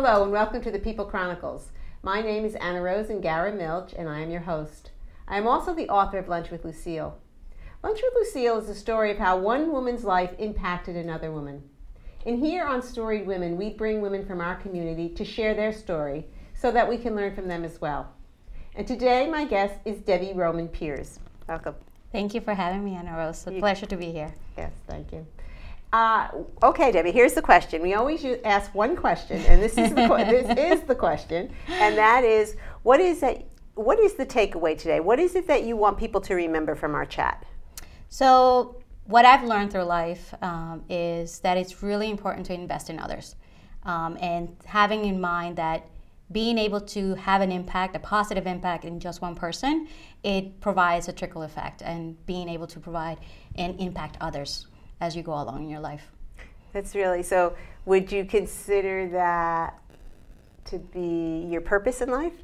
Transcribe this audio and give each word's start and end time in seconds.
Hello 0.00 0.22
and 0.22 0.30
welcome 0.30 0.62
to 0.62 0.70
the 0.70 0.78
People 0.78 1.04
Chronicles. 1.04 1.72
My 2.04 2.22
name 2.22 2.44
is 2.44 2.54
Anna 2.54 2.80
Rose 2.80 3.10
and 3.10 3.20
Gara 3.20 3.52
Milch, 3.52 3.92
and 3.98 4.08
I 4.08 4.20
am 4.20 4.30
your 4.30 4.42
host. 4.42 4.92
I 5.26 5.38
am 5.38 5.48
also 5.48 5.74
the 5.74 5.88
author 5.88 6.18
of 6.18 6.28
Lunch 6.28 6.52
with 6.52 6.64
Lucille. 6.64 7.18
Lunch 7.82 7.98
with 8.00 8.14
Lucille 8.14 8.58
is 8.58 8.68
the 8.68 8.76
story 8.76 9.10
of 9.10 9.18
how 9.18 9.36
one 9.36 9.72
woman's 9.72 10.04
life 10.04 10.30
impacted 10.38 10.94
another 10.94 11.32
woman. 11.32 11.64
And 12.24 12.38
here 12.38 12.64
on 12.64 12.80
Storied 12.80 13.26
Women, 13.26 13.56
we 13.56 13.70
bring 13.70 14.00
women 14.00 14.24
from 14.24 14.40
our 14.40 14.54
community 14.54 15.08
to 15.08 15.24
share 15.24 15.54
their 15.54 15.72
story 15.72 16.26
so 16.54 16.70
that 16.70 16.88
we 16.88 16.96
can 16.96 17.16
learn 17.16 17.34
from 17.34 17.48
them 17.48 17.64
as 17.64 17.80
well. 17.80 18.12
And 18.76 18.86
today, 18.86 19.28
my 19.28 19.46
guest 19.46 19.80
is 19.84 19.98
Debbie 19.98 20.32
Roman 20.32 20.68
Piers. 20.68 21.18
Welcome. 21.48 21.74
Thank 22.12 22.34
you 22.34 22.40
for 22.40 22.54
having 22.54 22.84
me, 22.84 22.94
Anna 22.94 23.16
Rose. 23.16 23.44
It's 23.48 23.56
a 23.56 23.58
pleasure 23.58 23.86
to 23.86 23.96
be 23.96 24.12
here. 24.12 24.32
Yes, 24.56 24.70
thank 24.86 25.10
you. 25.12 25.26
Uh, 25.92 26.28
okay, 26.62 26.92
Debbie. 26.92 27.12
Here's 27.12 27.32
the 27.32 27.42
question. 27.42 27.80
We 27.80 27.94
always 27.94 28.22
use, 28.22 28.38
ask 28.44 28.74
one 28.74 28.94
question, 28.94 29.40
and 29.46 29.62
this 29.62 29.78
is 29.78 29.90
the 29.90 30.06
this 30.28 30.58
is 30.80 30.82
the 30.82 30.94
question, 30.94 31.50
and 31.66 31.96
that 31.96 32.24
is, 32.24 32.56
what 32.82 33.00
is 33.00 33.20
that? 33.20 33.46
What 33.74 33.98
is 33.98 34.14
the 34.14 34.26
takeaway 34.26 34.76
today? 34.76 35.00
What 35.00 35.18
is 35.18 35.34
it 35.34 35.46
that 35.46 35.64
you 35.64 35.76
want 35.76 35.96
people 35.96 36.20
to 36.22 36.34
remember 36.34 36.74
from 36.74 36.94
our 36.94 37.06
chat? 37.06 37.46
So, 38.10 38.82
what 39.04 39.24
I've 39.24 39.44
learned 39.44 39.72
through 39.72 39.84
life 39.84 40.34
um, 40.42 40.84
is 40.90 41.38
that 41.40 41.56
it's 41.56 41.82
really 41.82 42.10
important 42.10 42.44
to 42.46 42.54
invest 42.54 42.90
in 42.90 42.98
others, 42.98 43.36
um, 43.84 44.18
and 44.20 44.54
having 44.66 45.06
in 45.06 45.18
mind 45.18 45.56
that 45.56 45.86
being 46.30 46.58
able 46.58 46.82
to 46.82 47.14
have 47.14 47.40
an 47.40 47.50
impact, 47.50 47.96
a 47.96 47.98
positive 47.98 48.46
impact 48.46 48.84
in 48.84 49.00
just 49.00 49.22
one 49.22 49.34
person, 49.34 49.88
it 50.22 50.60
provides 50.60 51.08
a 51.08 51.12
trickle 51.14 51.44
effect, 51.44 51.80
and 51.80 52.26
being 52.26 52.50
able 52.50 52.66
to 52.66 52.78
provide 52.78 53.16
and 53.54 53.80
impact 53.80 54.18
others 54.20 54.66
as 55.00 55.16
you 55.16 55.22
go 55.22 55.32
along 55.32 55.64
in 55.64 55.70
your 55.70 55.80
life. 55.80 56.08
That's 56.72 56.94
really 56.94 57.22
so. 57.22 57.54
Would 57.86 58.12
you 58.12 58.24
consider 58.24 59.08
that 59.08 59.80
to 60.66 60.78
be 60.78 61.46
your 61.50 61.60
purpose 61.60 62.00
in 62.00 62.10
life? 62.10 62.34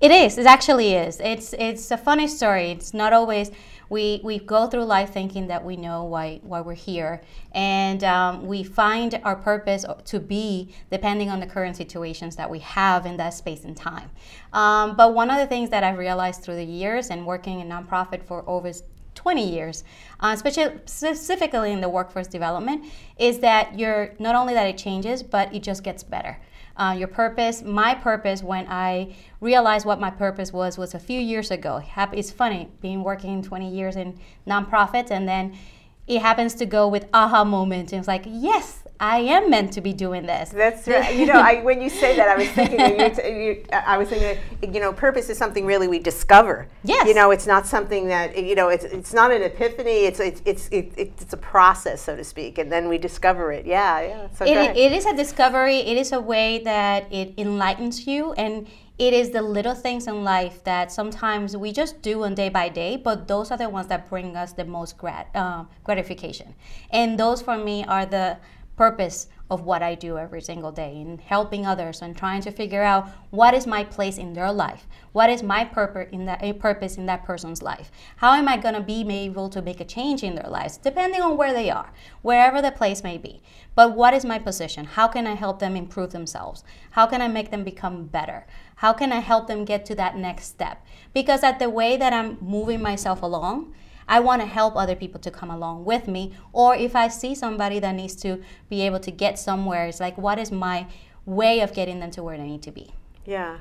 It 0.00 0.10
is. 0.12 0.38
It 0.38 0.46
actually 0.46 0.94
is. 0.94 1.20
It's 1.20 1.52
it's 1.58 1.90
a 1.90 1.96
funny 1.96 2.28
story. 2.28 2.70
It's 2.70 2.94
not 2.94 3.12
always 3.12 3.50
we 3.88 4.20
we 4.22 4.38
go 4.38 4.68
through 4.68 4.84
life 4.84 5.12
thinking 5.12 5.48
that 5.48 5.64
we 5.64 5.76
know 5.76 6.04
why 6.04 6.40
why 6.42 6.60
we're 6.60 6.74
here, 6.74 7.20
and 7.52 8.04
um, 8.04 8.46
we 8.46 8.62
find 8.62 9.20
our 9.24 9.34
purpose 9.34 9.84
to 10.04 10.20
be 10.20 10.72
depending 10.90 11.30
on 11.30 11.40
the 11.40 11.46
current 11.46 11.76
situations 11.76 12.36
that 12.36 12.48
we 12.48 12.60
have 12.60 13.06
in 13.06 13.16
that 13.16 13.34
space 13.34 13.64
and 13.64 13.76
time. 13.76 14.10
Um, 14.52 14.94
but 14.94 15.14
one 15.14 15.30
of 15.30 15.38
the 15.38 15.46
things 15.46 15.70
that 15.70 15.82
I've 15.82 15.98
realized 15.98 16.42
through 16.42 16.56
the 16.56 16.64
years 16.64 17.10
and 17.10 17.26
working 17.26 17.60
in 17.60 17.68
nonprofit 17.68 18.22
for 18.22 18.48
over 18.48 18.70
20 19.18 19.52
years, 19.52 19.82
uh, 20.20 20.36
specifically 20.36 21.72
in 21.72 21.80
the 21.80 21.88
workforce 21.88 22.28
development, 22.28 22.86
is 23.18 23.40
that 23.40 23.76
you're 23.76 24.14
not 24.20 24.36
only 24.36 24.54
that 24.54 24.68
it 24.68 24.78
changes, 24.78 25.24
but 25.24 25.52
it 25.52 25.62
just 25.62 25.82
gets 25.82 26.04
better. 26.04 26.38
Uh, 26.76 26.94
your 26.96 27.08
purpose, 27.08 27.62
my 27.62 27.92
purpose, 27.92 28.40
when 28.40 28.64
I 28.68 29.16
realized 29.40 29.84
what 29.84 29.98
my 29.98 30.10
purpose 30.10 30.52
was, 30.52 30.78
was 30.78 30.94
a 30.94 31.00
few 31.00 31.20
years 31.20 31.50
ago. 31.50 31.82
It's 32.12 32.30
funny 32.30 32.68
being 32.80 33.02
working 33.02 33.42
20 33.42 33.68
years 33.68 33.96
in 33.96 34.16
nonprofits, 34.46 35.10
and 35.10 35.28
then 35.28 35.58
it 36.06 36.22
happens 36.22 36.54
to 36.54 36.66
go 36.66 36.86
with 36.86 37.06
aha 37.12 37.42
moment. 37.42 37.92
And 37.92 37.98
it's 37.98 38.06
like, 38.06 38.24
yes, 38.24 38.84
I 39.00 39.18
am 39.20 39.48
meant 39.48 39.72
to 39.74 39.80
be 39.80 39.92
doing 39.92 40.26
this. 40.26 40.50
That's 40.50 40.88
right. 40.88 41.14
you 41.14 41.26
know, 41.26 41.34
I, 41.34 41.62
when 41.62 41.80
you 41.80 41.88
say 41.88 42.16
that, 42.16 42.28
I 42.28 42.36
was 42.36 42.48
thinking, 42.48 42.80
you, 43.42 43.64
I 43.72 43.96
was 43.96 44.08
thinking, 44.08 44.74
you 44.74 44.80
know, 44.80 44.92
purpose 44.92 45.30
is 45.30 45.38
something 45.38 45.64
really 45.64 45.86
we 45.86 46.00
discover. 46.00 46.66
Yes. 46.82 47.06
You 47.06 47.14
know, 47.14 47.30
it's 47.30 47.46
not 47.46 47.66
something 47.66 48.08
that 48.08 48.36
you 48.36 48.54
know, 48.54 48.68
it's 48.68 48.84
it's 48.84 49.12
not 49.12 49.30
an 49.30 49.42
epiphany. 49.42 50.06
It's 50.06 50.20
it's 50.20 50.42
it's 50.44 50.68
it's 50.70 51.32
a 51.32 51.36
process, 51.36 52.02
so 52.02 52.16
to 52.16 52.24
speak, 52.24 52.58
and 52.58 52.72
then 52.72 52.88
we 52.88 52.98
discover 52.98 53.52
it. 53.52 53.66
Yeah, 53.66 54.00
yeah. 54.00 54.28
So 54.30 54.44
it, 54.44 54.76
it 54.76 54.92
is 54.92 55.06
a 55.06 55.14
discovery. 55.14 55.78
It 55.78 55.96
is 55.96 56.12
a 56.12 56.20
way 56.20 56.58
that 56.64 57.12
it 57.12 57.34
enlightens 57.38 58.06
you 58.06 58.32
and 58.32 58.66
it 58.98 59.14
is 59.14 59.30
the 59.30 59.42
little 59.42 59.76
things 59.76 60.08
in 60.08 60.24
life 60.24 60.64
that 60.64 60.90
sometimes 60.90 61.56
we 61.56 61.70
just 61.70 62.02
do 62.02 62.24
on 62.24 62.34
day 62.34 62.48
by 62.48 62.68
day, 62.68 62.96
but 62.96 63.28
those 63.28 63.52
are 63.52 63.56
the 63.56 63.68
ones 63.68 63.86
that 63.86 64.08
bring 64.08 64.36
us 64.36 64.52
the 64.52 64.64
most 64.64 64.98
grat, 64.98 65.28
uh, 65.36 65.64
gratification. 65.84 66.52
And 66.90 67.16
those 67.16 67.40
for 67.40 67.56
me 67.56 67.84
are 67.84 68.04
the 68.04 68.38
purpose 68.78 69.26
of 69.50 69.62
what 69.62 69.82
I 69.82 69.96
do 69.96 70.18
every 70.18 70.40
single 70.40 70.70
day 70.70 71.00
in 71.00 71.18
helping 71.18 71.66
others 71.66 72.00
and 72.00 72.16
trying 72.16 72.42
to 72.42 72.52
figure 72.52 72.84
out 72.84 73.08
what 73.30 73.52
is 73.52 73.66
my 73.66 73.82
place 73.82 74.18
in 74.18 74.34
their 74.34 74.52
life, 74.52 74.86
what 75.10 75.28
is 75.28 75.42
my 75.42 75.64
purpose 75.64 76.08
in 76.12 76.26
that 76.26 76.58
purpose 76.60 76.96
in 76.96 77.06
that 77.06 77.24
person's 77.24 77.60
life. 77.60 77.90
How 78.18 78.34
am 78.34 78.46
I 78.46 78.56
going 78.56 78.76
to 78.76 78.80
be 78.80 79.00
able 79.10 79.48
to 79.48 79.60
make 79.60 79.80
a 79.80 79.84
change 79.84 80.22
in 80.22 80.36
their 80.36 80.48
lives, 80.48 80.76
depending 80.76 81.20
on 81.20 81.36
where 81.36 81.52
they 81.52 81.70
are, 81.70 81.92
wherever 82.22 82.62
the 82.62 82.70
place 82.70 83.02
may 83.02 83.18
be. 83.18 83.42
But 83.74 83.96
what 83.96 84.14
is 84.14 84.24
my 84.24 84.38
position? 84.38 84.84
How 84.84 85.08
can 85.08 85.26
I 85.26 85.34
help 85.34 85.58
them 85.58 85.74
improve 85.74 86.12
themselves? 86.12 86.62
How 86.92 87.06
can 87.06 87.20
I 87.20 87.26
make 87.26 87.50
them 87.50 87.64
become 87.64 88.04
better? 88.04 88.46
How 88.76 88.92
can 88.92 89.10
I 89.10 89.18
help 89.18 89.48
them 89.48 89.64
get 89.64 89.86
to 89.86 89.96
that 89.96 90.16
next 90.16 90.44
step? 90.44 90.86
Because 91.12 91.42
at 91.42 91.58
the 91.58 91.68
way 91.68 91.96
that 91.96 92.12
I'm 92.12 92.38
moving 92.40 92.80
myself 92.80 93.22
along, 93.22 93.74
I 94.08 94.20
want 94.20 94.40
to 94.40 94.46
help 94.46 94.74
other 94.74 94.96
people 94.96 95.20
to 95.20 95.30
come 95.30 95.50
along 95.50 95.84
with 95.84 96.08
me. 96.08 96.34
Or 96.52 96.74
if 96.74 96.96
I 96.96 97.08
see 97.08 97.34
somebody 97.34 97.78
that 97.78 97.94
needs 97.94 98.14
to 98.16 98.42
be 98.70 98.82
able 98.82 99.00
to 99.00 99.10
get 99.10 99.38
somewhere, 99.38 99.86
it's 99.86 100.00
like, 100.00 100.16
what 100.16 100.38
is 100.38 100.50
my 100.50 100.86
way 101.26 101.60
of 101.60 101.74
getting 101.74 102.00
them 102.00 102.10
to 102.12 102.22
where 102.22 102.38
they 102.38 102.46
need 102.46 102.62
to 102.62 102.70
be? 102.70 102.92
Yeah. 103.26 103.58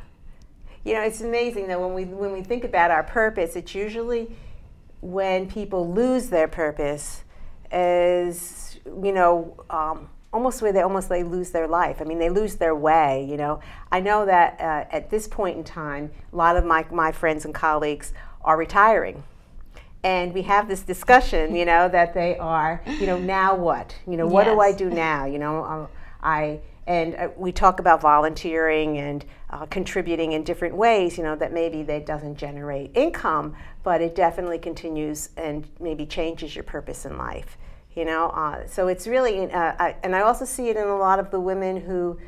You 0.85 0.93
know, 0.93 1.01
it's 1.01 1.19
amazing 1.19 1.67
that 1.67 1.81
when 1.81 1.93
we 1.93 2.05
when 2.05 2.31
we 2.31 2.41
think 2.41 2.63
about 2.63 2.91
our 2.91 3.03
purpose, 3.03 3.57
it's 3.57 3.75
usually 3.75 4.31
when 5.01 5.49
people 5.49 5.91
lose 5.91 6.29
their 6.29 6.47
purpose, 6.47 7.23
is 7.69 8.79
you 8.85 9.11
know, 9.11 9.65
um, 9.69 10.09
almost 10.31 10.61
where 10.61 10.71
they 10.71 10.81
almost 10.81 11.09
they 11.09 11.23
lose 11.23 11.51
their 11.51 11.67
life. 11.67 11.97
I 11.99 12.05
mean, 12.05 12.19
they 12.19 12.29
lose 12.29 12.55
their 12.55 12.73
way. 12.73 13.27
You 13.29 13.35
know, 13.35 13.59
I 13.91 13.99
know 13.99 14.25
that 14.25 14.61
uh, 14.61 14.95
at 14.95 15.09
this 15.09 15.27
point 15.27 15.57
in 15.57 15.65
time, 15.65 16.11
a 16.31 16.35
lot 16.37 16.55
of 16.55 16.63
my 16.63 16.85
my 16.89 17.11
friends 17.11 17.43
and 17.43 17.53
colleagues 17.53 18.13
are 18.45 18.55
retiring 18.55 19.23
and 20.03 20.33
we 20.33 20.43
have 20.43 20.67
this 20.67 20.81
discussion, 20.81 21.55
you 21.55 21.65
know, 21.65 21.89
that 21.89 22.13
they 22.13 22.37
are, 22.37 22.81
you 22.99 23.07
know, 23.07 23.17
now 23.17 23.55
what? 23.55 23.95
You 24.07 24.17
know, 24.17 24.27
what 24.27 24.45
yes. 24.45 24.55
do 24.55 24.59
I 24.59 24.71
do 24.71 24.89
now? 24.89 25.25
You 25.25 25.39
know, 25.39 25.63
um, 25.63 25.87
I 26.21 26.59
and 26.85 27.15
uh, 27.15 27.29
we 27.35 27.51
talk 27.51 27.79
about 27.79 27.99
volunteering 27.99 28.97
and 28.97 29.25
uh, 29.49 29.65
contributing 29.65 30.31
in 30.31 30.43
different 30.43 30.75
ways. 30.75 31.17
You 31.17 31.23
know, 31.23 31.35
that 31.35 31.51
maybe 31.51 31.83
that 31.83 32.05
doesn't 32.05 32.37
generate 32.37 32.91
income, 32.95 33.55
but 33.83 34.01
it 34.01 34.15
definitely 34.15 34.59
continues 34.59 35.29
and 35.35 35.67
maybe 35.79 36.05
changes 36.05 36.55
your 36.55 36.63
purpose 36.63 37.05
in 37.05 37.17
life. 37.17 37.57
You 37.95 38.05
know, 38.05 38.29
uh, 38.29 38.67
so 38.67 38.87
it's 38.87 39.07
really, 39.07 39.51
uh, 39.51 39.73
I, 39.79 39.95
and 40.03 40.15
I 40.15 40.21
also 40.21 40.45
see 40.45 40.69
it 40.69 40.77
in 40.77 40.87
a 40.87 40.97
lot 40.97 41.17
of 41.17 41.31
the 41.31 41.39
women 41.39 41.81
who 41.81 42.19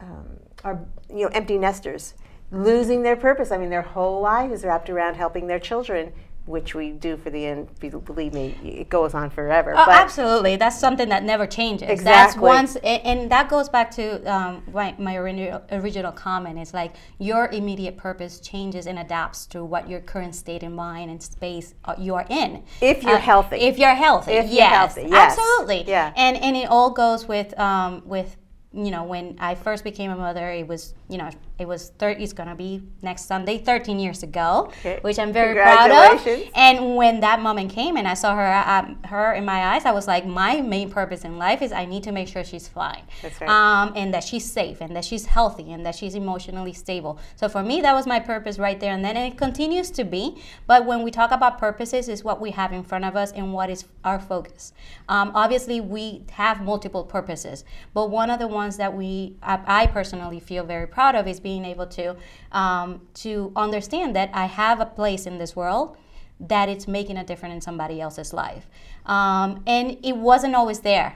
um, 0.00 0.26
are, 0.64 0.84
you 1.08 1.22
know, 1.22 1.28
empty 1.28 1.56
nesters 1.56 2.14
losing 2.50 3.02
their 3.02 3.16
purpose. 3.16 3.52
I 3.52 3.56
mean, 3.56 3.70
their 3.70 3.82
whole 3.82 4.20
life 4.20 4.50
is 4.50 4.64
wrapped 4.64 4.90
around 4.90 5.14
helping 5.14 5.46
their 5.46 5.60
children 5.60 6.12
which 6.46 6.74
we 6.74 6.90
do 6.90 7.16
for 7.16 7.30
the 7.30 7.46
end. 7.46 7.68
Believe 7.80 8.34
me, 8.34 8.56
it 8.62 8.88
goes 8.88 9.14
on 9.14 9.30
forever. 9.30 9.72
Oh, 9.72 9.84
but 9.86 9.94
absolutely, 9.94 10.56
that's 10.56 10.78
something 10.78 11.08
that 11.08 11.24
never 11.24 11.46
changes. 11.46 11.88
Exactly. 11.88 12.12
That's 12.12 12.36
once, 12.36 12.76
and 12.76 13.30
that 13.30 13.48
goes 13.48 13.68
back 13.68 13.90
to 13.92 14.22
um, 14.30 14.62
my, 14.72 14.94
my 14.98 15.16
original 15.16 16.12
comment. 16.12 16.58
It's 16.58 16.74
like 16.74 16.94
your 17.18 17.48
immediate 17.48 17.96
purpose 17.96 18.40
changes 18.40 18.86
and 18.86 18.98
adapts 18.98 19.46
to 19.46 19.64
what 19.64 19.88
your 19.88 20.00
current 20.00 20.34
state 20.34 20.62
of 20.62 20.72
mind 20.72 21.10
and 21.10 21.22
space 21.22 21.74
uh, 21.84 21.94
you 21.98 22.14
are 22.14 22.26
in. 22.28 22.62
If 22.80 23.02
you're 23.02 23.16
uh, 23.16 23.20
healthy. 23.20 23.56
If 23.56 23.78
you're 23.78 23.94
healthy. 23.94 24.32
If 24.32 24.50
yes. 24.50 24.54
you're 24.54 24.68
healthy. 24.68 25.06
Yes. 25.08 25.38
Absolutely. 25.38 25.84
Yeah. 25.86 26.12
And 26.16 26.36
and 26.36 26.56
it 26.56 26.68
all 26.68 26.90
goes 26.90 27.26
with 27.26 27.58
um, 27.58 28.02
with 28.04 28.36
you 28.72 28.90
know 28.90 29.04
when 29.04 29.36
I 29.38 29.54
first 29.54 29.84
became 29.84 30.10
a 30.10 30.16
mother, 30.16 30.50
it 30.50 30.66
was 30.66 30.94
you 31.08 31.16
know 31.16 31.30
it 31.58 31.68
was 31.68 31.90
30 31.98 32.22
it's 32.22 32.32
going 32.32 32.48
to 32.48 32.54
be 32.54 32.82
next 33.02 33.26
sunday 33.26 33.58
13 33.58 33.98
years 33.98 34.22
ago 34.22 34.72
okay. 34.80 34.98
which 35.02 35.18
i'm 35.18 35.32
very 35.32 35.54
proud 35.54 35.90
of. 35.90 36.26
And 36.54 36.96
when 36.96 37.20
that 37.20 37.40
moment 37.40 37.70
came 37.70 37.96
and 37.96 38.08
i 38.08 38.14
saw 38.14 38.34
her 38.34 38.64
um, 38.66 39.02
her 39.04 39.32
in 39.34 39.44
my 39.44 39.74
eyes 39.74 39.84
i 39.84 39.92
was 39.92 40.06
like 40.06 40.26
my 40.26 40.60
main 40.60 40.90
purpose 40.90 41.24
in 41.24 41.38
life 41.38 41.62
is 41.62 41.72
i 41.72 41.84
need 41.84 42.02
to 42.04 42.12
make 42.12 42.28
sure 42.28 42.44
she's 42.44 42.66
fine 42.66 43.02
right. 43.22 43.48
um, 43.48 43.92
and 43.96 44.12
that 44.12 44.24
she's 44.24 44.50
safe 44.50 44.80
and 44.80 44.94
that 44.96 45.04
she's 45.04 45.26
healthy 45.26 45.72
and 45.72 45.84
that 45.84 45.94
she's 45.94 46.14
emotionally 46.14 46.72
stable. 46.72 47.18
So 47.36 47.48
for 47.48 47.62
me 47.62 47.80
that 47.80 47.92
was 47.92 48.06
my 48.06 48.20
purpose 48.20 48.58
right 48.58 48.78
there. 48.78 48.92
And 48.92 49.04
then 49.04 49.16
and 49.16 49.32
it 49.32 49.38
continues 49.38 49.90
to 49.92 50.04
be. 50.04 50.40
But 50.66 50.86
when 50.86 51.02
we 51.02 51.10
talk 51.10 51.30
about 51.30 51.58
purposes 51.58 52.08
is 52.08 52.24
what 52.24 52.40
we 52.40 52.50
have 52.52 52.72
in 52.72 52.82
front 52.82 53.04
of 53.04 53.16
us 53.16 53.32
and 53.32 53.52
what 53.52 53.70
is 53.70 53.84
our 54.04 54.18
focus. 54.18 54.72
Um, 55.08 55.32
obviously 55.34 55.80
we 55.80 56.24
have 56.30 56.62
multiple 56.62 57.04
purposes. 57.04 57.64
But 57.92 58.10
one 58.10 58.30
of 58.30 58.38
the 58.38 58.48
ones 58.48 58.76
that 58.76 58.94
we 58.94 59.36
I, 59.42 59.60
I 59.66 59.86
personally 59.86 60.40
feel 60.40 60.64
very 60.64 60.86
proud 60.86 61.14
of 61.14 61.26
is 61.26 61.40
being 61.44 61.64
able 61.64 61.86
to 61.86 62.16
um, 62.50 63.02
to 63.22 63.52
understand 63.54 64.16
that 64.16 64.30
I 64.32 64.46
have 64.46 64.80
a 64.80 64.86
place 64.86 65.26
in 65.26 65.38
this 65.38 65.54
world 65.54 65.96
that 66.40 66.68
it's 66.68 66.88
making 66.88 67.16
a 67.16 67.24
difference 67.24 67.54
in 67.54 67.60
somebody 67.60 68.00
else's 68.00 68.32
life, 68.32 68.66
um, 69.06 69.62
and 69.68 69.96
it 70.02 70.16
wasn't 70.16 70.56
always 70.56 70.80
there, 70.80 71.10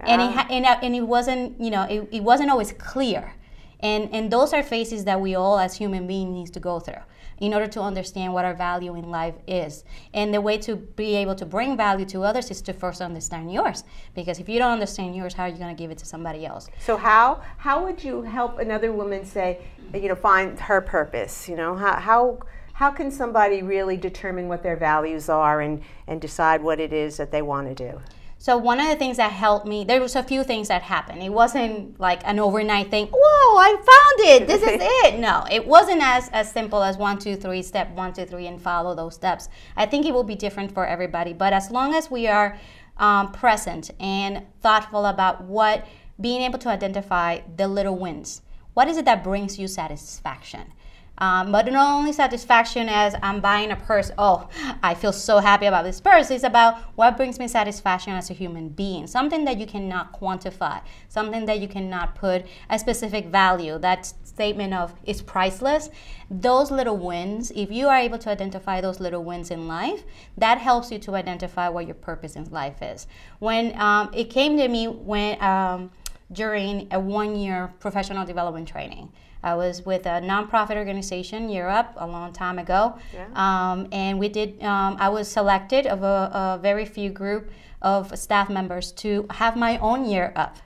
and 0.00 0.20
it 0.20 0.32
ha- 0.32 0.48
and, 0.50 0.66
uh, 0.66 0.78
and 0.82 0.96
it 0.96 1.02
wasn't 1.02 1.60
you 1.60 1.70
know 1.70 1.84
it, 1.84 2.08
it 2.10 2.22
wasn't 2.24 2.50
always 2.50 2.72
clear. 2.72 3.34
And, 3.80 4.12
and 4.12 4.28
those 4.28 4.52
are 4.52 4.64
phases 4.64 5.04
that 5.04 5.20
we 5.20 5.36
all 5.36 5.56
as 5.56 5.76
human 5.76 6.08
beings 6.08 6.32
need 6.32 6.52
to 6.54 6.58
go 6.58 6.80
through 6.80 7.04
in 7.40 7.54
order 7.54 7.66
to 7.66 7.80
understand 7.80 8.32
what 8.32 8.44
our 8.44 8.54
value 8.54 8.94
in 8.94 9.10
life 9.10 9.34
is. 9.46 9.84
And 10.14 10.32
the 10.32 10.40
way 10.40 10.58
to 10.58 10.76
be 10.76 11.14
able 11.16 11.34
to 11.36 11.46
bring 11.46 11.76
value 11.76 12.04
to 12.06 12.22
others 12.22 12.50
is 12.50 12.60
to 12.62 12.72
first 12.72 13.00
understand 13.00 13.52
yours. 13.52 13.84
Because 14.14 14.38
if 14.38 14.48
you 14.48 14.58
don't 14.58 14.72
understand 14.72 15.14
yours, 15.14 15.34
how 15.34 15.44
are 15.44 15.48
you 15.48 15.56
going 15.56 15.74
to 15.74 15.80
give 15.80 15.90
it 15.90 15.98
to 15.98 16.06
somebody 16.06 16.44
else? 16.46 16.68
So 16.80 16.96
how 16.96 17.42
how 17.58 17.84
would 17.84 18.02
you 18.02 18.22
help 18.22 18.58
another 18.58 18.92
woman 18.92 19.24
say, 19.24 19.58
you 19.94 20.08
know, 20.08 20.14
find 20.14 20.58
her 20.60 20.80
purpose? 20.80 21.48
You 21.48 21.56
know, 21.56 21.74
how 21.74 21.96
how 21.96 22.38
how 22.78 22.92
can 22.92 23.10
somebody 23.10 23.62
really 23.62 23.96
determine 23.96 24.46
what 24.46 24.62
their 24.62 24.76
values 24.76 25.28
are 25.28 25.60
and, 25.60 25.82
and 26.06 26.20
decide 26.20 26.62
what 26.62 26.78
it 26.78 26.92
is 26.92 27.16
that 27.16 27.32
they 27.32 27.42
want 27.42 27.66
to 27.66 27.74
do? 27.74 28.00
So 28.40 28.56
one 28.56 28.78
of 28.78 28.86
the 28.86 28.94
things 28.94 29.16
that 29.16 29.32
helped 29.32 29.66
me, 29.66 29.82
there 29.82 30.00
was 30.00 30.14
a 30.14 30.22
few 30.22 30.44
things 30.44 30.68
that 30.68 30.82
happened. 30.82 31.22
It 31.24 31.32
wasn't 31.32 31.98
like 31.98 32.20
an 32.24 32.38
overnight 32.38 32.88
thing. 32.88 33.08
Whoa, 33.12 33.58
I 33.58 33.70
found 33.74 34.28
it. 34.28 34.46
This 34.46 34.62
is 34.62 34.78
it. 34.80 35.18
No, 35.18 35.44
it 35.50 35.66
wasn't 35.66 36.00
as 36.02 36.28
as 36.32 36.50
simple 36.52 36.84
as 36.84 36.96
one, 36.96 37.18
two, 37.18 37.34
three, 37.34 37.62
step 37.62 37.90
one, 37.90 38.12
two, 38.12 38.24
three, 38.24 38.46
and 38.46 38.62
follow 38.62 38.94
those 38.94 39.16
steps. 39.16 39.48
I 39.76 39.86
think 39.86 40.06
it 40.06 40.14
will 40.14 40.22
be 40.22 40.36
different 40.36 40.72
for 40.72 40.86
everybody. 40.86 41.32
But 41.32 41.52
as 41.52 41.72
long 41.72 41.94
as 41.94 42.12
we 42.12 42.28
are 42.28 42.56
um, 42.96 43.32
present 43.32 43.90
and 43.98 44.46
thoughtful 44.60 45.06
about 45.06 45.42
what 45.42 45.84
being 46.20 46.42
able 46.42 46.60
to 46.60 46.68
identify 46.68 47.40
the 47.56 47.66
little 47.66 47.96
wins, 47.96 48.42
what 48.74 48.86
is 48.86 48.96
it 48.96 49.04
that 49.06 49.24
brings 49.24 49.58
you 49.58 49.66
satisfaction? 49.66 50.72
Um, 51.18 51.52
but 51.52 51.66
not 51.66 51.94
only 51.94 52.12
satisfaction 52.12 52.88
as 52.88 53.14
I'm 53.22 53.40
buying 53.40 53.70
a 53.70 53.76
purse, 53.76 54.10
oh, 54.18 54.48
I 54.82 54.94
feel 54.94 55.12
so 55.12 55.38
happy 55.38 55.66
about 55.66 55.84
this 55.84 56.00
purse. 56.00 56.30
It's 56.30 56.44
about 56.44 56.78
what 56.94 57.16
brings 57.16 57.38
me 57.38 57.48
satisfaction 57.48 58.12
as 58.12 58.30
a 58.30 58.34
human 58.34 58.68
being, 58.68 59.06
something 59.06 59.44
that 59.44 59.58
you 59.58 59.66
cannot 59.66 60.18
quantify, 60.18 60.80
something 61.08 61.46
that 61.46 61.60
you 61.60 61.68
cannot 61.68 62.14
put 62.14 62.46
a 62.70 62.78
specific 62.78 63.26
value. 63.26 63.78
That 63.78 64.12
statement 64.22 64.72
of 64.72 64.94
it's 65.04 65.20
priceless. 65.20 65.90
Those 66.30 66.70
little 66.70 66.96
wins, 66.96 67.50
if 67.56 67.72
you 67.72 67.88
are 67.88 67.98
able 67.98 68.18
to 68.18 68.30
identify 68.30 68.80
those 68.80 69.00
little 69.00 69.24
wins 69.24 69.50
in 69.50 69.66
life, 69.66 70.04
that 70.36 70.58
helps 70.58 70.92
you 70.92 70.98
to 71.00 71.16
identify 71.16 71.68
what 71.68 71.86
your 71.86 71.94
purpose 71.94 72.36
in 72.36 72.44
life 72.50 72.80
is. 72.82 73.06
When 73.40 73.78
um, 73.80 74.10
it 74.14 74.30
came 74.30 74.56
to 74.58 74.68
me 74.68 74.86
when 74.86 75.42
um, 75.42 75.90
during 76.32 76.88
a 76.92 77.00
one-year 77.00 77.72
professional 77.80 78.24
development 78.26 78.68
training. 78.68 79.10
I 79.42 79.54
was 79.54 79.86
with 79.86 80.06
a 80.06 80.20
nonprofit 80.20 80.76
organization 80.76 81.48
Year 81.48 81.68
Up 81.68 81.94
a 81.96 82.06
long 82.06 82.32
time 82.32 82.58
ago, 82.58 82.98
yeah. 83.14 83.28
um, 83.34 83.88
and 83.92 84.18
we 84.18 84.28
did. 84.28 84.62
Um, 84.62 84.96
I 84.98 85.08
was 85.08 85.28
selected 85.28 85.86
of 85.86 86.02
a, 86.02 86.56
a, 86.56 86.58
very 86.60 86.84
few 86.84 87.10
group 87.10 87.50
of 87.80 88.18
staff 88.18 88.50
members 88.50 88.90
to 88.92 89.26
have 89.30 89.56
my 89.56 89.78
own 89.78 90.04
year 90.04 90.32
up, 90.34 90.58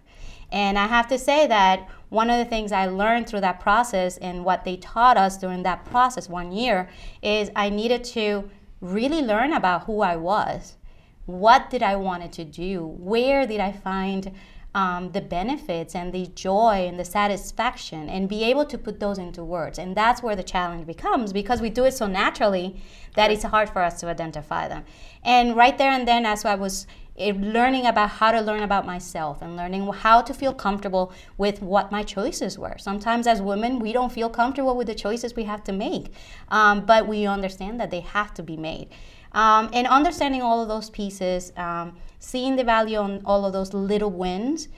and 0.50 0.78
I 0.78 0.86
have 0.86 1.06
to 1.08 1.18
say 1.18 1.46
that 1.46 1.86
one 2.08 2.30
of 2.30 2.38
the 2.38 2.44
things 2.44 2.72
I 2.72 2.86
learned 2.86 3.26
through 3.26 3.40
that 3.42 3.60
process 3.60 4.16
and 4.18 4.44
what 4.44 4.64
they 4.64 4.76
taught 4.76 5.16
us 5.16 5.36
during 5.36 5.62
that 5.64 5.84
process 5.84 6.28
one 6.28 6.52
year 6.52 6.88
is 7.22 7.50
I 7.56 7.68
needed 7.68 8.04
to 8.04 8.50
really 8.80 9.22
learn 9.22 9.52
about 9.52 9.84
who 9.84 10.02
I 10.02 10.16
was. 10.16 10.76
What 11.24 11.70
did 11.70 11.82
I 11.82 11.96
wanted 11.96 12.32
to 12.32 12.44
do? 12.44 12.84
Where 12.84 13.46
did 13.46 13.60
I 13.60 13.72
find 13.72 14.32
um, 14.74 15.12
the 15.12 15.20
benefits 15.20 15.94
and 15.94 16.12
the 16.12 16.26
joy 16.28 16.86
and 16.88 16.98
the 16.98 17.04
satisfaction 17.04 18.08
and 18.08 18.28
be 18.28 18.42
able 18.44 18.64
to 18.64 18.78
put 18.78 19.00
those 19.00 19.18
into 19.18 19.44
words. 19.44 19.78
And 19.78 19.94
that's 19.94 20.22
where 20.22 20.36
the 20.36 20.42
challenge 20.42 20.86
becomes 20.86 21.32
because 21.32 21.60
we 21.60 21.68
do 21.68 21.84
it 21.84 21.92
so 21.92 22.06
naturally 22.06 22.80
that 23.14 23.30
it's 23.30 23.42
hard 23.42 23.68
for 23.68 23.82
us 23.82 24.00
to 24.00 24.06
identify 24.06 24.68
them. 24.68 24.84
And 25.22 25.54
right 25.54 25.76
there 25.76 25.90
and 25.90 26.08
then, 26.08 26.24
as 26.24 26.44
I 26.44 26.54
was 26.54 26.86
eh, 27.18 27.34
learning 27.36 27.86
about 27.86 28.08
how 28.08 28.32
to 28.32 28.40
learn 28.40 28.62
about 28.62 28.86
myself 28.86 29.42
and 29.42 29.56
learning 29.56 29.86
how 29.92 30.22
to 30.22 30.32
feel 30.32 30.54
comfortable 30.54 31.12
with 31.36 31.60
what 31.60 31.92
my 31.92 32.02
choices 32.02 32.58
were. 32.58 32.76
Sometimes, 32.78 33.26
as 33.26 33.42
women, 33.42 33.78
we 33.78 33.92
don't 33.92 34.10
feel 34.10 34.30
comfortable 34.30 34.74
with 34.74 34.86
the 34.86 34.94
choices 34.94 35.36
we 35.36 35.44
have 35.44 35.62
to 35.64 35.72
make, 35.72 36.14
um, 36.48 36.86
but 36.86 37.06
we 37.06 37.26
understand 37.26 37.78
that 37.78 37.90
they 37.90 38.00
have 38.00 38.32
to 38.34 38.42
be 38.42 38.56
made. 38.56 38.88
Um, 39.32 39.70
and 39.72 39.86
understanding 39.86 40.42
all 40.42 40.62
of 40.62 40.68
those 40.68 40.90
pieces, 40.90 41.52
um, 41.56 41.96
seeing 42.18 42.56
the 42.56 42.64
value 42.64 42.98
on 42.98 43.22
all 43.24 43.44
of 43.44 43.52
those 43.52 43.72
little 43.72 44.10
wins, 44.10 44.68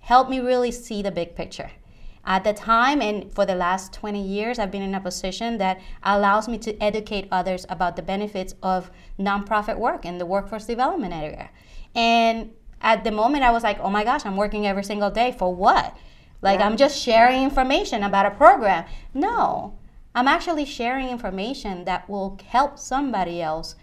helped 0.00 0.30
me 0.30 0.40
really 0.40 0.70
see 0.70 1.02
the 1.02 1.10
big 1.10 1.34
picture. 1.34 1.70
At 2.26 2.44
the 2.44 2.54
time 2.54 3.02
and 3.02 3.32
for 3.34 3.44
the 3.44 3.54
last 3.54 3.92
20 3.92 4.22
years, 4.22 4.58
I've 4.58 4.70
been 4.70 4.82
in 4.82 4.94
a 4.94 5.00
position 5.00 5.58
that 5.58 5.80
allows 6.02 6.48
me 6.48 6.56
to 6.58 6.82
educate 6.82 7.28
others 7.30 7.66
about 7.68 7.96
the 7.96 8.02
benefits 8.02 8.54
of 8.62 8.90
nonprofit 9.18 9.76
work 9.76 10.06
in 10.06 10.16
the 10.18 10.24
workforce 10.24 10.64
development 10.64 11.12
area. 11.12 11.50
And 11.94 12.52
at 12.80 13.04
the 13.04 13.10
moment, 13.10 13.44
I 13.44 13.50
was 13.50 13.62
like, 13.62 13.78
oh 13.80 13.90
my 13.90 14.04
gosh, 14.04 14.24
I'm 14.24 14.36
working 14.36 14.66
every 14.66 14.84
single 14.84 15.10
day 15.10 15.34
for 15.38 15.54
what? 15.54 15.96
Like, 16.40 16.60
yeah. 16.60 16.66
I'm 16.66 16.76
just 16.76 16.98
sharing 16.98 17.42
information 17.42 18.02
about 18.02 18.26
a 18.26 18.30
program. 18.30 18.84
No, 19.12 19.78
I'm 20.14 20.28
actually 20.28 20.64
sharing 20.64 21.08
information 21.08 21.84
that 21.84 22.08
will 22.08 22.38
help 22.46 22.78
somebody 22.78 23.42
else 23.42 23.74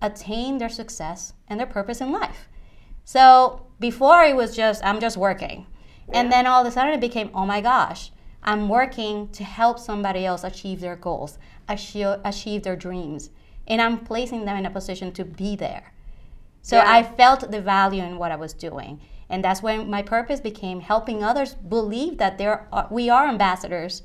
attain 0.00 0.58
their 0.58 0.68
success 0.68 1.32
and 1.48 1.58
their 1.58 1.66
purpose 1.66 2.00
in 2.00 2.12
life. 2.12 2.48
So 3.04 3.66
before 3.80 4.22
it 4.22 4.36
was 4.36 4.54
just, 4.54 4.84
I'm 4.84 5.00
just 5.00 5.16
working. 5.16 5.66
Yeah. 6.08 6.20
And 6.20 6.32
then 6.32 6.46
all 6.46 6.60
of 6.60 6.66
a 6.66 6.70
sudden 6.70 6.94
it 6.94 7.00
became, 7.00 7.30
oh 7.34 7.46
my 7.46 7.60
gosh, 7.60 8.12
I'm 8.42 8.68
working 8.68 9.28
to 9.30 9.44
help 9.44 9.78
somebody 9.78 10.24
else 10.24 10.44
achieve 10.44 10.80
their 10.80 10.96
goals, 10.96 11.38
achieve, 11.68 12.20
achieve 12.24 12.62
their 12.62 12.76
dreams. 12.76 13.30
And 13.66 13.82
I'm 13.82 13.98
placing 13.98 14.44
them 14.44 14.56
in 14.56 14.66
a 14.66 14.70
position 14.70 15.12
to 15.12 15.24
be 15.24 15.56
there. 15.56 15.92
So 16.62 16.76
yeah. 16.76 16.90
I 16.92 17.02
felt 17.02 17.50
the 17.50 17.60
value 17.60 18.02
in 18.02 18.18
what 18.18 18.32
I 18.32 18.36
was 18.36 18.52
doing. 18.52 19.00
And 19.28 19.44
that's 19.44 19.62
when 19.62 19.90
my 19.90 20.02
purpose 20.02 20.40
became 20.40 20.80
helping 20.80 21.22
others 21.22 21.54
believe 21.54 22.18
that 22.18 22.38
there 22.38 22.66
are, 22.72 22.88
we 22.90 23.10
are 23.10 23.28
ambassadors 23.28 24.02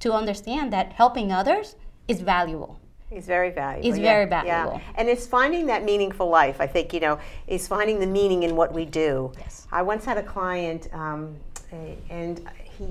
to 0.00 0.12
understand 0.12 0.72
that 0.72 0.92
helping 0.92 1.32
others 1.32 1.76
is 2.06 2.20
valuable. 2.20 2.80
He's 3.10 3.26
very 3.26 3.50
valuable. 3.50 3.88
He's 3.88 3.98
yeah. 3.98 4.12
very 4.12 4.26
valuable. 4.26 4.78
Yeah. 4.78 4.92
And 4.96 5.08
it's 5.08 5.26
finding 5.26 5.66
that 5.66 5.84
meaningful 5.84 6.28
life. 6.28 6.60
I 6.60 6.66
think, 6.66 6.92
you 6.92 7.00
know, 7.00 7.18
is 7.46 7.66
finding 7.66 8.00
the 8.00 8.06
meaning 8.06 8.42
in 8.42 8.54
what 8.54 8.72
we 8.72 8.84
do. 8.84 9.32
Yes. 9.38 9.66
I 9.72 9.82
once 9.82 10.04
had 10.04 10.18
a 10.18 10.22
client, 10.22 10.88
um, 10.92 11.34
and 12.10 12.48
he, 12.78 12.86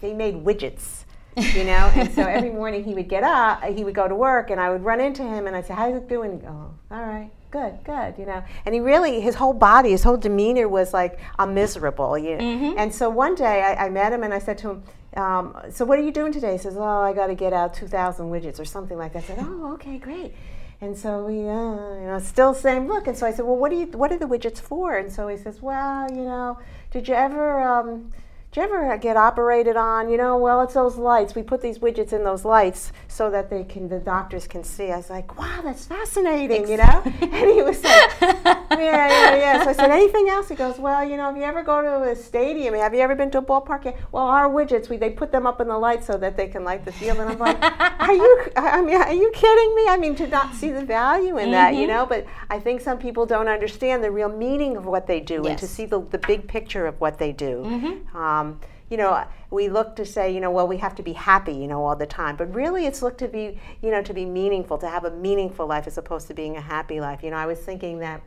they 0.00 0.14
made 0.14 0.36
widgets, 0.36 1.04
you 1.36 1.64
know, 1.64 1.90
and 1.94 2.12
so 2.12 2.22
every 2.22 2.50
morning 2.60 2.82
he 2.82 2.94
would 2.94 3.08
get 3.08 3.24
up, 3.24 3.62
he 3.64 3.84
would 3.84 3.94
go 3.94 4.08
to 4.08 4.14
work, 4.14 4.50
and 4.50 4.60
I 4.60 4.70
would 4.70 4.84
run 4.84 5.00
into 5.00 5.22
him, 5.22 5.46
and 5.46 5.54
I'd 5.54 5.66
say, 5.66 5.74
how's 5.74 5.96
it 5.96 6.08
doing? 6.08 6.32
He'd 6.32 6.42
go, 6.42 6.48
oh, 6.90 6.94
all 6.94 7.02
right 7.02 7.30
good, 7.52 7.78
good, 7.84 8.14
you 8.18 8.26
know. 8.26 8.42
And 8.64 8.74
he 8.74 8.80
really, 8.80 9.20
his 9.20 9.36
whole 9.36 9.52
body, 9.52 9.90
his 9.90 10.02
whole 10.02 10.16
demeanor 10.16 10.68
was 10.68 10.92
like, 10.92 11.20
I'm 11.38 11.54
miserable. 11.54 12.18
You 12.18 12.36
know? 12.36 12.42
mm-hmm. 12.42 12.78
And 12.78 12.92
so 12.92 13.08
one 13.08 13.36
day 13.36 13.62
I, 13.62 13.86
I, 13.86 13.90
met 13.90 14.12
him 14.12 14.24
and 14.24 14.34
I 14.34 14.38
said 14.38 14.58
to 14.58 14.70
him, 14.70 14.82
um, 15.16 15.56
so 15.70 15.84
what 15.84 15.98
are 15.98 16.02
you 16.02 16.12
doing 16.12 16.32
today? 16.32 16.52
He 16.52 16.58
says, 16.58 16.76
oh, 16.76 16.82
I 16.82 17.12
got 17.12 17.26
to 17.26 17.34
get 17.34 17.52
out 17.52 17.74
2,000 17.74 18.26
widgets 18.30 18.58
or 18.58 18.64
something 18.64 18.96
like 18.96 19.12
that. 19.12 19.24
I 19.24 19.26
said, 19.26 19.38
oh, 19.40 19.72
okay, 19.74 19.98
great. 19.98 20.34
And 20.80 20.96
so 20.98 21.26
we, 21.26 21.48
uh, 21.48 22.00
you 22.00 22.06
know, 22.06 22.18
still 22.18 22.54
same 22.54 22.88
look. 22.88 23.06
And 23.06 23.16
so 23.16 23.26
I 23.26 23.32
said, 23.32 23.44
well, 23.44 23.56
what 23.56 23.70
do 23.70 23.76
you, 23.76 23.86
what 23.86 24.10
are 24.10 24.18
the 24.18 24.26
widgets 24.26 24.58
for? 24.58 24.96
And 24.96 25.12
so 25.12 25.28
he 25.28 25.36
says, 25.36 25.62
well, 25.62 26.10
you 26.10 26.24
know, 26.24 26.58
did 26.90 27.06
you 27.06 27.14
ever, 27.14 27.60
um, 27.62 28.10
do 28.50 28.60
you 28.60 28.66
ever 28.66 28.98
get 28.98 29.16
operated 29.16 29.76
on? 29.76 30.10
You 30.10 30.16
know, 30.16 30.36
well, 30.38 30.60
it's 30.62 30.74
those 30.74 30.96
lights. 30.96 31.34
We 31.34 31.42
put 31.42 31.62
these 31.62 31.78
widgets 31.78 32.12
in 32.12 32.24
those 32.24 32.44
lights 32.44 32.90
so 33.06 33.30
that 33.30 33.48
they 33.48 33.64
can, 33.64 33.88
the 33.88 33.98
doctors 33.98 34.46
can 34.46 34.64
see. 34.64 34.90
I 34.90 34.96
was 34.96 35.08
like, 35.08 35.38
wow, 35.38 35.60
that's 35.62 35.86
fascinating, 35.86 36.68
you 36.68 36.78
know? 36.78 37.02
and 37.20 37.50
he 37.50 37.62
was 37.62 37.82
like, 37.84 38.20
yeah, 38.78 39.08
yeah, 39.08 39.36
yeah. 39.36 39.64
So 39.64 39.70
I 39.70 39.72
said, 39.72 39.90
anything 39.90 40.28
else? 40.28 40.48
He 40.48 40.54
goes, 40.54 40.78
well, 40.78 41.08
you 41.08 41.16
know, 41.16 41.30
if 41.30 41.36
you 41.36 41.44
ever 41.44 41.62
go 41.62 41.80
to 41.82 42.10
a 42.10 42.16
stadium, 42.16 42.74
have 42.74 42.94
you 42.94 43.00
ever 43.00 43.14
been 43.14 43.30
to 43.32 43.38
a 43.38 43.42
ballpark? 43.42 43.84
Yet? 43.84 43.96
Well, 44.12 44.26
our 44.26 44.50
widgets, 44.50 44.88
we 44.88 44.96
they 44.96 45.10
put 45.10 45.32
them 45.32 45.46
up 45.46 45.60
in 45.60 45.68
the 45.68 45.78
lights 45.78 46.06
so 46.06 46.18
that 46.18 46.36
they 46.36 46.48
can 46.48 46.64
light 46.64 46.84
the 46.84 46.92
field. 46.92 47.18
And 47.18 47.30
I'm 47.30 47.38
like, 47.38 47.58
are 48.00 48.12
you, 48.12 48.42
I 48.56 48.82
mean, 48.82 48.96
are 48.96 49.12
you 49.12 49.30
kidding 49.34 49.74
me? 49.74 49.86
I 49.88 49.96
mean, 49.98 50.14
to 50.16 50.26
not 50.26 50.54
see 50.54 50.70
the 50.70 50.84
value 50.84 51.38
in 51.38 51.44
mm-hmm. 51.44 51.52
that, 51.52 51.74
you 51.74 51.82
mm-hmm. 51.82 51.90
know? 51.90 52.06
But 52.06 52.26
I 52.50 52.58
think 52.58 52.80
some 52.80 52.98
people 52.98 53.24
don't 53.24 53.48
understand 53.48 54.04
the 54.04 54.10
real 54.10 54.28
meaning 54.28 54.76
of 54.76 54.84
what 54.84 55.06
they 55.06 55.20
do 55.20 55.42
yes. 55.42 55.46
and 55.46 55.58
to 55.58 55.66
see 55.66 55.86
the, 55.86 56.00
the 56.10 56.18
big 56.18 56.48
picture 56.48 56.86
of 56.86 57.00
what 57.00 57.18
they 57.18 57.32
do. 57.32 57.62
Mm-hmm. 57.64 58.16
Um, 58.16 58.42
um, 58.42 58.60
you 58.90 58.98
know, 58.98 59.24
we 59.50 59.68
look 59.68 59.96
to 59.96 60.04
say, 60.04 60.34
you 60.34 60.40
know, 60.40 60.50
well, 60.50 60.68
we 60.68 60.76
have 60.76 60.94
to 60.96 61.02
be 61.02 61.14
happy, 61.14 61.54
you 61.54 61.66
know, 61.66 61.82
all 61.82 61.96
the 61.96 62.06
time. 62.06 62.36
But 62.36 62.54
really, 62.54 62.84
it's 62.84 63.00
looked 63.00 63.18
to 63.18 63.28
be, 63.28 63.58
you 63.80 63.90
know, 63.90 64.02
to 64.02 64.12
be 64.12 64.26
meaningful, 64.26 64.76
to 64.78 64.88
have 64.88 65.04
a 65.04 65.10
meaningful 65.10 65.66
life 65.66 65.86
as 65.86 65.96
opposed 65.96 66.26
to 66.28 66.34
being 66.34 66.56
a 66.56 66.60
happy 66.60 67.00
life. 67.00 67.22
You 67.22 67.30
know, 67.30 67.36
I 67.36 67.46
was 67.46 67.58
thinking 67.58 68.00
that 68.00 68.20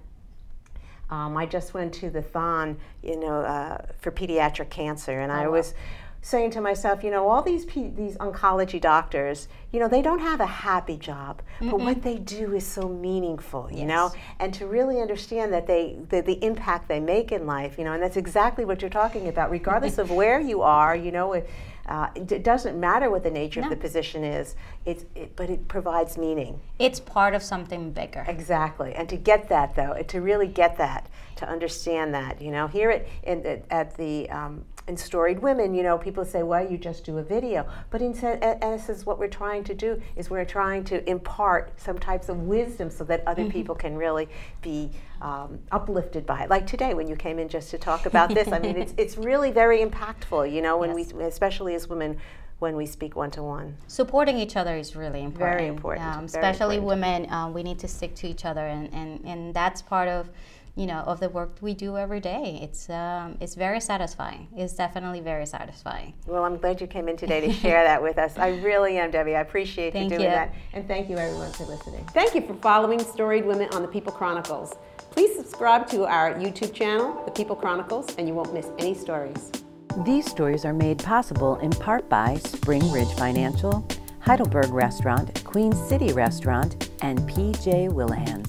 um, 1.09 1.37
I 1.37 1.45
just 1.45 1.73
went 1.73 1.93
to 1.95 2.09
the 2.09 2.21
Thon, 2.21 2.77
you 3.03 3.19
know, 3.19 3.41
uh, 3.41 3.85
for 3.99 4.11
pediatric 4.11 4.69
cancer, 4.69 5.19
and 5.19 5.31
oh, 5.31 5.35
I 5.35 5.47
was 5.47 5.73
saying 6.21 6.49
to 6.51 6.61
myself, 6.61 7.03
you 7.03 7.11
know, 7.11 7.27
all 7.29 7.43
these 7.43 7.65
these 7.65 8.17
oncology 8.17 8.81
doctors, 8.81 9.47
you 9.75 9.81
know, 9.81 9.89
they 9.89 10.01
don't 10.01 10.19
have 10.19 10.39
a 10.39 10.45
happy 10.45 10.95
job, 10.95 11.41
but 11.59 11.81
what 11.81 12.01
they 12.01 12.15
do 12.17 12.53
is 12.53 12.65
so 12.65 12.87
meaningful, 12.87 13.69
you 13.69 13.83
know, 13.83 14.09
and 14.39 14.53
to 14.53 14.67
really 14.67 15.01
understand 15.01 15.51
that 15.51 15.67
they 15.67 15.97
the, 16.07 16.21
the 16.21 16.41
impact 16.41 16.87
they 16.87 17.01
make 17.01 17.33
in 17.33 17.45
life, 17.45 17.77
you 17.77 17.83
know, 17.83 17.91
and 17.91 18.01
that's 18.01 18.15
exactly 18.15 18.63
what 18.63 18.79
you're 18.81 18.89
talking 18.89 19.27
about, 19.27 19.51
regardless 19.51 19.97
of 19.97 20.09
where 20.11 20.39
you 20.39 20.61
are, 20.61 20.95
you 20.95 21.11
know. 21.11 21.33
It, 21.33 21.49
uh, 21.87 22.07
it 22.15 22.43
doesn't 22.43 22.79
matter 22.79 23.11
what 23.11 23.21
the 23.21 23.29
nature 23.29 23.61
of 23.61 23.69
the 23.69 23.75
position 23.75 24.23
is, 24.23 24.55
it's, 24.85 25.05
it, 25.13 25.35
but 25.35 25.51
it 25.51 25.67
provides 25.67 26.17
meaning. 26.17 26.59
It's 26.79 26.99
part 26.99 27.35
of 27.35 27.43
something 27.43 27.91
bigger. 27.91 28.25
Exactly, 28.27 28.95
and 28.95 29.07
to 29.09 29.17
get 29.17 29.49
that 29.49 29.75
though, 29.75 30.01
to 30.01 30.21
really 30.21 30.47
get 30.47 30.77
that, 30.77 31.09
to 31.35 31.47
understand 31.47 32.13
that, 32.15 32.41
you 32.41 32.49
know, 32.49 32.67
here 32.67 32.89
at 32.91 33.05
in, 33.23 33.61
at- 33.69 33.95
the 33.97 34.27
um, 34.29 34.63
in 34.87 34.95
Storied 34.97 35.39
Women, 35.39 35.73
you 35.73 35.83
know, 35.83 35.97
people 35.97 36.23
say, 36.25 36.43
"Well, 36.43 36.69
you 36.69 36.77
just 36.77 37.03
do 37.05 37.17
a 37.17 37.23
video," 37.23 37.67
but 37.89 38.01
in 38.01 38.13
se- 38.13 38.39
essence, 38.41 39.05
what 39.05 39.17
we're 39.19 39.27
trying 39.27 39.63
to 39.65 39.73
do 39.75 40.01
is 40.15 40.29
we're 40.29 40.45
trying 40.45 40.83
to 40.85 41.07
impart 41.09 41.79
some 41.79 41.97
types 41.99 42.29
of 42.29 42.37
wisdom 42.43 42.89
so 42.89 43.03
that 43.05 43.23
other 43.27 43.45
people 43.49 43.75
can 43.75 43.95
really 43.95 44.27
be 44.61 44.91
um, 45.21 45.59
uplifted 45.71 46.25
by 46.25 46.43
it. 46.43 46.49
Like 46.49 46.65
today, 46.67 46.93
when 46.93 47.07
you 47.07 47.15
came 47.15 47.39
in 47.39 47.47
just 47.49 47.69
to 47.71 47.77
talk 47.77 48.05
about 48.05 48.33
this, 48.33 48.47
I 48.51 48.59
mean, 48.59 48.77
it's 48.77 48.93
it's 48.97 49.17
really 49.17 49.51
very 49.51 49.79
impactful, 49.85 50.51
you 50.51 50.61
know, 50.61 50.77
when 50.77 50.97
Yes. 50.97 51.13
we, 51.13 51.23
especially 51.23 51.75
as 51.75 51.87
women, 51.87 52.17
when 52.59 52.75
we 52.75 52.85
speak 52.85 53.15
one 53.15 53.31
to 53.31 53.43
one. 53.43 53.75
supporting 53.87 54.37
each 54.37 54.55
other 54.55 54.77
is 54.77 54.95
really 54.95 55.21
important. 55.23 55.57
Very 55.57 55.67
important, 55.67 56.05
Um, 56.07 56.13
very 56.13 56.25
especially 56.25 56.77
important. 56.77 57.01
women, 57.01 57.31
um, 57.33 57.53
we 57.53 57.63
need 57.63 57.79
to 57.79 57.87
stick 57.87 58.15
to 58.15 58.27
each 58.27 58.45
other, 58.45 58.65
and, 58.65 58.93
and, 58.93 59.25
and 59.25 59.53
that's 59.53 59.81
part 59.81 60.07
of, 60.07 60.29
you 60.75 60.85
know, 60.85 60.99
of 60.99 61.19
the 61.19 61.29
work 61.29 61.57
we 61.61 61.73
do 61.73 61.97
every 61.97 62.19
day. 62.19 62.59
It's 62.61 62.89
um, 62.89 63.37
it's 63.39 63.55
very 63.55 63.79
satisfying. 63.79 64.47
It's 64.55 64.73
definitely 64.73 65.21
very 65.21 65.45
satisfying. 65.45 66.13
Well, 66.27 66.43
I'm 66.43 66.57
glad 66.57 66.81
you 66.81 66.87
came 66.87 67.07
in 67.07 67.17
today 67.17 67.41
to 67.41 67.51
share 67.53 67.83
that 67.83 68.01
with 68.01 68.17
us. 68.17 68.37
I 68.37 68.59
really 68.59 68.97
am, 68.97 69.11
Debbie. 69.11 69.35
I 69.35 69.41
appreciate 69.41 69.93
Thank 69.93 70.11
you 70.11 70.17
doing 70.17 70.29
you. 70.29 70.35
that. 70.35 70.53
And 70.73 70.87
thank 70.87 71.09
you, 71.09 71.17
everyone, 71.17 71.51
for 71.53 71.63
listening. 71.65 72.05
Thank 72.13 72.35
you 72.35 72.41
for 72.41 72.55
following 72.55 72.99
Storied 72.99 73.45
Women 73.45 73.69
on 73.73 73.81
the 73.81 73.87
People 73.87 74.11
Chronicles. 74.11 74.75
Please 75.11 75.35
subscribe 75.35 75.87
to 75.87 76.05
our 76.05 76.33
YouTube 76.33 76.73
channel, 76.73 77.23
The 77.23 77.31
People 77.31 77.55
Chronicles, 77.55 78.13
and 78.17 78.27
you 78.27 78.33
won't 78.33 78.53
miss 78.53 78.67
any 78.77 78.93
stories. 78.93 79.51
These 80.03 80.29
stories 80.29 80.65
are 80.65 80.73
made 80.73 80.99
possible 80.99 81.55
in 81.59 81.71
part 81.71 82.09
by 82.09 82.35
Spring 82.35 82.91
Ridge 82.91 83.13
Financial, 83.13 83.87
Heidelberg 84.19 84.73
Restaurant, 84.73 85.41
Queen 85.45 85.71
City 85.71 86.11
Restaurant, 86.11 86.89
and 87.01 87.19
PJ 87.29 87.93
Whelihan. 87.93 88.44